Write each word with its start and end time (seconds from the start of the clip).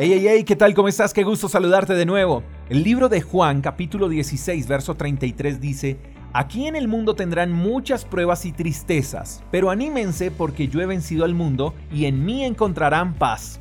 Hey, 0.00 0.12
hey, 0.12 0.26
hey, 0.28 0.44
¿qué 0.44 0.54
tal? 0.54 0.74
¿Cómo 0.74 0.86
estás? 0.86 1.12
Qué 1.12 1.24
gusto 1.24 1.48
saludarte 1.48 1.92
de 1.94 2.06
nuevo. 2.06 2.44
El 2.68 2.84
libro 2.84 3.08
de 3.08 3.20
Juan, 3.20 3.60
capítulo 3.60 4.08
16, 4.08 4.68
verso 4.68 4.94
33 4.94 5.60
dice, 5.60 5.98
Aquí 6.32 6.68
en 6.68 6.76
el 6.76 6.86
mundo 6.86 7.16
tendrán 7.16 7.50
muchas 7.50 8.04
pruebas 8.04 8.44
y 8.44 8.52
tristezas, 8.52 9.42
pero 9.50 9.70
anímense 9.70 10.30
porque 10.30 10.68
yo 10.68 10.80
he 10.80 10.86
vencido 10.86 11.24
al 11.24 11.34
mundo 11.34 11.74
y 11.92 12.04
en 12.04 12.24
mí 12.24 12.44
encontrarán 12.44 13.14
paz. 13.14 13.58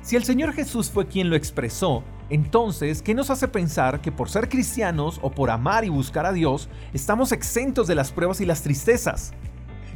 Si 0.00 0.16
el 0.16 0.24
Señor 0.24 0.54
Jesús 0.54 0.90
fue 0.90 1.08
quien 1.08 1.28
lo 1.28 1.36
expresó, 1.36 2.02
entonces, 2.30 3.02
¿qué 3.02 3.12
nos 3.12 3.28
hace 3.28 3.46
pensar 3.46 4.00
que 4.00 4.10
por 4.10 4.30
ser 4.30 4.48
cristianos 4.48 5.20
o 5.20 5.30
por 5.30 5.50
amar 5.50 5.84
y 5.84 5.90
buscar 5.90 6.24
a 6.24 6.32
Dios, 6.32 6.70
estamos 6.94 7.32
exentos 7.32 7.86
de 7.86 7.96
las 7.96 8.12
pruebas 8.12 8.40
y 8.40 8.46
las 8.46 8.62
tristezas? 8.62 9.34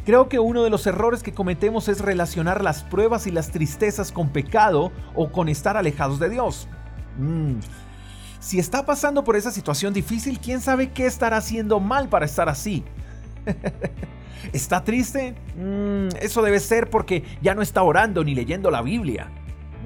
Creo 0.05 0.29
que 0.29 0.39
uno 0.39 0.63
de 0.63 0.71
los 0.71 0.87
errores 0.87 1.23
que 1.23 1.33
cometemos 1.33 1.89
es 1.89 2.01
relacionar 2.01 2.63
las 2.63 2.83
pruebas 2.83 3.27
y 3.27 3.31
las 3.31 3.51
tristezas 3.51 4.13
con 4.13 4.31
pecado 4.31 4.93
o 5.15 5.31
con 5.31 5.49
estar 5.49 5.77
alejados 5.77 6.19
de 6.19 6.31
Dios. 6.31 6.69
Mm. 7.19 7.59
Si 8.41 8.59
está 8.59 8.87
pasando 8.87 9.23
por 9.23 9.37
esa 9.37 9.51
situación 9.51 9.93
difícil, 9.93 10.41
¿quién 10.41 10.61
sabe 10.61 10.91
qué 10.91 11.07
estará 11.07 11.37
haciendo 11.37 11.79
mal 11.79 12.09
para 12.09 12.25
estar 12.25 12.49
así? 12.49 12.83
¿Está 14.55 14.83
triste? 14.83 15.35
Mm, 15.57 16.09
eso 16.21 16.41
debe 16.41 16.59
ser 16.61 16.89
porque 16.89 17.23
ya 17.43 17.55
no 17.55 17.61
está 17.61 17.83
orando 17.83 18.25
ni 18.25 18.35
leyendo 18.35 18.71
la 18.71 18.81
Biblia. 18.81 19.31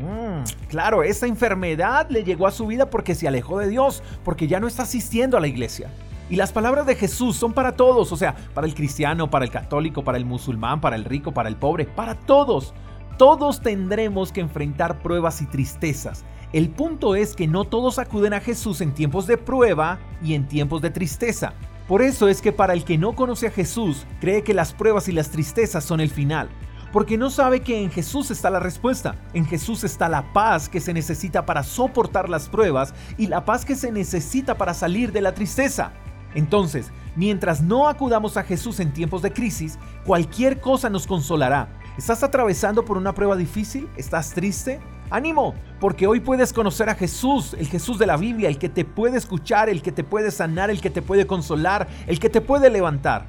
Mm, 0.01 0.45
claro, 0.69 1.03
esa 1.03 1.27
enfermedad 1.27 2.09
le 2.11 2.25
llegó 2.25 2.47
a 2.47 2.53
su 2.53 2.67
vida 2.67 2.91
porque 2.91 3.15
se 3.17 3.27
alejó 3.27 3.59
de 3.59 3.69
Dios, 3.69 4.03
porque 4.25 4.47
ya 4.47 4.61
no 4.61 4.69
está 4.69 4.85
asistiendo 4.85 5.37
a 5.37 5.41
la 5.41 5.49
iglesia. 5.49 5.91
Y 6.31 6.37
las 6.37 6.53
palabras 6.53 6.87
de 6.87 6.95
Jesús 6.95 7.37
son 7.37 7.53
para 7.53 7.77
todos, 7.77 8.11
o 8.11 8.17
sea, 8.17 8.35
para 8.55 8.67
el 8.67 8.75
cristiano, 8.75 9.31
para 9.31 9.45
el 9.45 9.51
católico, 9.51 10.03
para 10.05 10.19
el 10.19 10.25
musulmán, 10.25 10.81
para 10.81 10.97
el 10.97 11.05
rico, 11.05 11.33
para 11.33 11.49
el 11.49 11.57
pobre, 11.57 11.85
para 11.85 12.15
todos. 12.15 12.73
Todos 13.19 13.61
tendremos 13.61 14.33
que 14.33 14.41
enfrentar 14.41 15.01
pruebas 15.01 15.43
y 15.43 15.47
tristezas. 15.47 16.25
El 16.53 16.71
punto 16.71 17.15
es 17.15 17.35
que 17.35 17.47
no 17.47 17.65
todos 17.65 17.99
acuden 17.99 18.33
a 18.33 18.41
Jesús 18.41 18.81
en 18.81 18.95
tiempos 18.95 19.27
de 19.27 19.37
prueba 19.37 19.99
y 20.23 20.35
en 20.35 20.49
tiempos 20.49 20.81
de 20.83 20.91
tristeza. 20.91 21.53
Por 21.87 22.01
eso 22.01 22.29
es 22.29 22.41
que 22.41 22.53
para 22.53 22.73
el 22.73 22.85
que 22.85 22.97
no 22.97 23.15
conoce 23.15 23.49
a 23.49 23.51
Jesús, 23.51 24.07
cree 24.21 24.43
que 24.43 24.55
las 24.55 24.73
pruebas 24.73 25.09
y 25.09 25.13
las 25.13 25.31
tristezas 25.31 25.85
son 25.85 26.01
el 26.01 26.11
final. 26.11 26.49
Porque 26.93 27.19
no 27.19 27.29
sabe 27.29 27.61
que 27.61 27.83
en 27.83 27.91
Jesús 27.91 28.31
está 28.31 28.51
la 28.51 28.61
respuesta. 28.61 29.17
En 29.35 29.45
Jesús 29.47 29.85
está 29.85 30.09
la 30.09 30.33
paz 30.33 30.69
que 30.69 30.81
se 30.81 30.95
necesita 30.95 31.45
para 31.45 31.65
soportar 31.65 32.31
las 32.31 32.49
pruebas 32.49 32.95
y 33.19 33.27
la 33.27 33.45
paz 33.45 33.65
que 33.65 33.75
se 33.75 33.91
necesita 33.91 34.57
para 34.57 34.75
salir 34.75 35.13
de 35.13 35.21
la 35.21 35.35
tristeza. 35.35 35.93
Entonces, 36.35 36.91
mientras 37.17 37.63
no 37.63 37.89
acudamos 37.89 38.37
a 38.37 38.43
Jesús 38.43 38.81
en 38.81 38.93
tiempos 38.93 39.23
de 39.23 39.33
crisis, 39.33 39.79
cualquier 40.05 40.61
cosa 40.61 40.91
nos 40.91 41.07
consolará. 41.07 41.69
¿Estás 41.97 42.23
atravesando 42.23 42.85
por 42.85 42.97
una 42.97 43.15
prueba 43.15 43.37
difícil? 43.37 43.89
¿Estás 43.97 44.33
triste? 44.33 44.81
Ánimo, 45.11 45.55
porque 45.79 46.07
hoy 46.07 46.19
puedes 46.19 46.53
conocer 46.53 46.89
a 46.89 46.95
Jesús, 46.95 47.55
el 47.59 47.69
Jesús 47.69 47.99
de 47.99 48.07
la 48.07 48.17
Biblia, 48.17 48.49
el 48.49 48.59
que 48.59 48.69
te 48.69 48.85
puede 48.85 49.19
escuchar, 49.19 49.69
el 49.69 49.81
que 49.81 49.93
te 49.93 50.03
puede 50.03 50.31
sanar, 50.31 50.71
el 50.71 50.81
que 50.81 50.91
te 50.91 51.03
puede 51.03 51.27
consolar, 51.27 51.87
el 52.07 52.19
que 52.19 52.31
te 52.31 52.41
puede 52.41 52.69
levantar. 52.69 53.27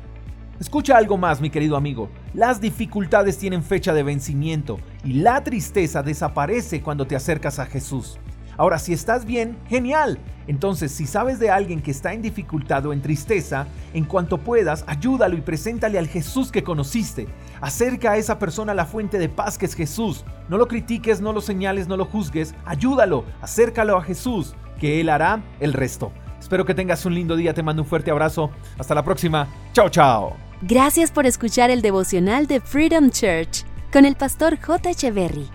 Escucha 0.60 0.98
algo 0.98 1.18
más, 1.18 1.42
mi 1.42 1.50
querido 1.50 1.76
amigo. 1.76 2.10
Las 2.34 2.62
dificultades 2.62 3.38
tienen 3.38 3.62
fecha 3.62 3.94
de 3.94 4.04
vencimiento 4.04 4.80
y 5.04 5.14
la 5.14 5.44
tristeza 5.44 6.02
desaparece 6.02 6.82
cuando 6.82 7.06
te 7.06 7.16
acercas 7.16 7.60
a 7.60 7.66
Jesús. 7.66 8.18
Ahora, 8.58 8.80
si 8.80 8.94
estás 8.94 9.26
bien, 9.26 9.58
genial. 9.68 10.20
Entonces, 10.48 10.92
si 10.92 11.08
sabes 11.08 11.40
de 11.40 11.50
alguien 11.50 11.82
que 11.82 11.92
está 11.92 12.14
en 12.14 12.22
dificultad 12.22 12.86
o 12.86 12.94
en 12.94 13.02
tristeza, 13.02 13.68
en 13.94 14.06
cuanto 14.06 14.38
puedas, 14.38 14.84
ayúdalo 14.88 15.38
y 15.38 15.42
preséntale 15.42 15.98
al 15.98 16.08
Jesús 16.08 16.52
que 16.52 16.64
conociste. 16.64 17.28
Acerca 17.62 18.12
a 18.12 18.18
esa 18.18 18.38
persona 18.38 18.74
la 18.74 18.86
fuente 18.86 19.18
de 19.18 19.30
paz 19.30 19.58
que 19.58 19.66
es 19.66 19.74
Jesús. 19.74 20.24
No 20.50 20.58
lo 20.58 20.68
critiques, 20.68 21.22
no 21.22 21.34
lo 21.34 21.42
señales, 21.42 21.88
no 21.88 21.98
lo 21.98 22.06
juzgues. 22.06 22.54
Ayúdalo, 22.66 23.26
acércalo 23.42 23.98
a 23.98 24.04
Jesús, 24.04 24.56
que 24.80 25.02
Él 25.02 25.10
hará 25.10 25.44
el 25.60 25.74
resto. 25.74 26.12
Espero 26.40 26.66
que 26.66 26.76
tengas 26.76 27.06
un 27.06 27.16
lindo 27.16 27.36
día, 27.36 27.54
te 27.54 27.64
mando 27.64 27.82
un 27.82 27.88
fuerte 27.88 28.12
abrazo. 28.12 28.52
Hasta 28.78 28.94
la 28.94 29.04
próxima. 29.04 29.48
Chao, 29.74 29.90
chao. 29.90 30.36
Gracias 30.62 31.12
por 31.12 31.26
escuchar 31.26 31.72
el 31.72 31.82
devocional 31.82 32.48
de 32.48 32.62
Freedom 32.62 33.10
Church 33.10 33.66
con 33.92 34.06
el 34.06 34.16
pastor 34.16 34.60
J. 34.60 34.92
Echeverry. 34.92 35.55